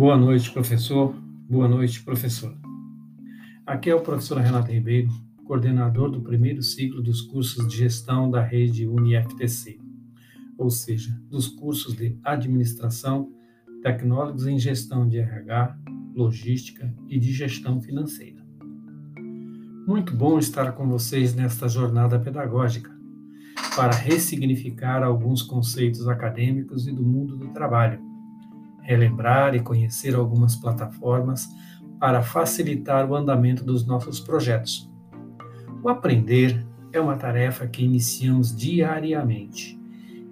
[0.00, 1.14] Boa noite, professor.
[1.46, 2.56] Boa noite, professor.
[3.66, 5.10] Aqui é o professor Renato Ribeiro,
[5.44, 9.78] coordenador do primeiro ciclo dos cursos de gestão da rede UniFTC,
[10.56, 13.30] ou seja, dos cursos de administração,
[13.82, 15.76] tecnólogos em gestão de RH,
[16.14, 18.42] logística e de gestão financeira.
[19.86, 22.90] Muito bom estar com vocês nesta jornada pedagógica
[23.76, 28.09] para ressignificar alguns conceitos acadêmicos e do mundo do trabalho
[28.90, 31.48] relembrar e conhecer algumas plataformas
[32.00, 34.90] para facilitar o andamento dos nossos projetos.
[35.80, 39.78] O aprender é uma tarefa que iniciamos diariamente.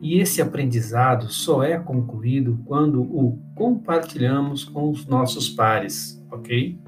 [0.00, 6.78] E esse aprendizado só é concluído quando o compartilhamos com os nossos pares, ok?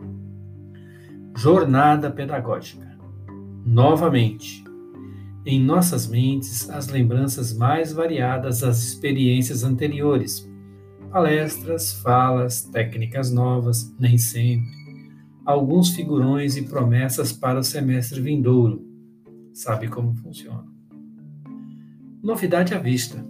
[1.36, 2.96] Jornada pedagógica.
[3.64, 4.62] Novamente,
[5.44, 10.48] em nossas mentes as lembranças mais variadas das experiências anteriores,
[11.16, 14.68] palestras, falas, técnicas novas, nem sempre,
[15.46, 18.86] alguns figurões e promessas para o semestre vindouro.
[19.54, 20.66] Sabe como funciona.
[22.22, 23.26] Novidade à vista.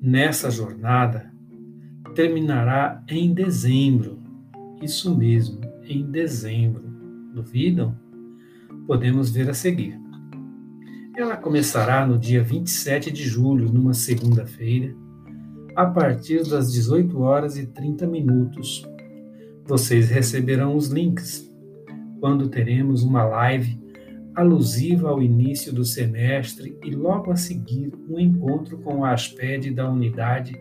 [0.00, 1.30] Nessa jornada,
[2.14, 4.18] terminará em dezembro.
[4.80, 6.84] Isso mesmo, em dezembro.
[7.34, 7.94] Duvidam?
[8.86, 10.00] Podemos ver a seguir.
[11.14, 14.96] Ela começará no dia 27 de julho, numa segunda-feira,
[15.80, 18.86] a partir das 18 horas e 30 minutos.
[19.64, 21.50] Vocês receberão os links
[22.20, 23.80] quando teremos uma live
[24.34, 29.90] alusiva ao início do semestre e logo a seguir um encontro com a ASPED da
[29.90, 30.54] unidade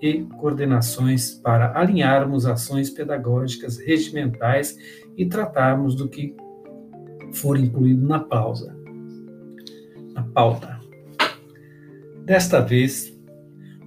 [0.00, 4.78] e coordenações para alinharmos ações pedagógicas regimentais
[5.16, 6.36] e tratarmos do que
[7.32, 8.72] for incluído na pausa.
[10.14, 10.80] Na pauta.
[12.24, 13.12] Desta vez,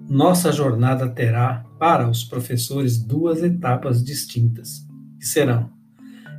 [0.08, 4.88] nossa jornada terá para os professores duas etapas distintas,
[5.20, 5.74] que serão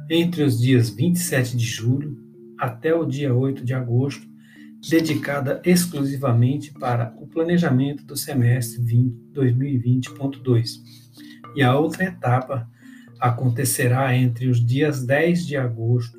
[0.08, 2.16] entre os dias 27 de julho
[2.58, 4.26] até o dia 8 de agosto,
[4.88, 8.80] dedicada exclusivamente para o planejamento do semestre
[9.34, 10.68] 2020.2.
[11.56, 12.70] E a outra etapa
[13.18, 16.18] acontecerá entre os dias 10 de agosto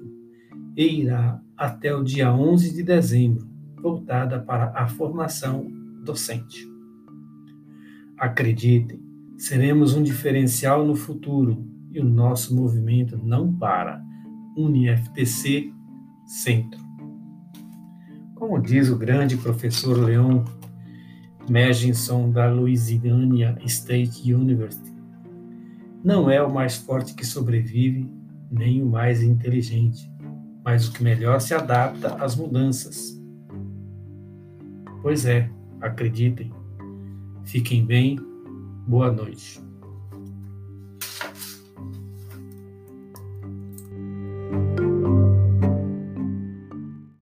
[0.76, 3.48] e irá até o dia 11 de dezembro,
[3.82, 5.66] voltada para a formação
[6.04, 6.77] docente.
[8.18, 9.00] Acreditem,
[9.38, 14.02] seremos um diferencial no futuro e o nosso movimento não para.
[14.56, 15.72] UniFTC
[16.26, 16.80] Centro.
[18.34, 20.44] Como diz o grande professor Leon
[21.48, 24.94] Merginson da Louisiana State University,
[26.04, 28.10] não é o mais forte que sobrevive,
[28.50, 30.12] nem o mais inteligente,
[30.64, 33.22] mas o que melhor se adapta às mudanças.
[35.02, 35.50] Pois é,
[35.80, 36.52] acreditem,
[37.48, 38.20] Fiquem bem.
[38.86, 39.67] Boa noite.